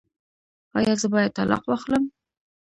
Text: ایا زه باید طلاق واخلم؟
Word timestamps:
ایا 0.77 0.93
زه 1.01 1.07
باید 1.13 1.35
طلاق 1.37 1.63
واخلم؟ 1.67 2.03